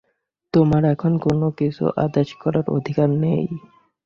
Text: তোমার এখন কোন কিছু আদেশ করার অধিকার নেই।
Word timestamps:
তোমার 0.53 0.83
এখন 0.93 1.11
কোন 1.17 1.41
কিছু 1.57 1.83
আদেশ 2.05 2.29
করার 2.41 2.65
অধিকার 2.77 3.09
নেই। 3.23 3.43